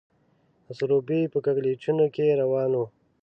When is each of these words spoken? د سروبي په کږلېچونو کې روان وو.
د 0.65 0.67
سروبي 0.79 1.21
په 1.33 1.37
کږلېچونو 1.45 2.05
کې 2.15 2.37
روان 2.41 2.71
وو. 2.77 2.85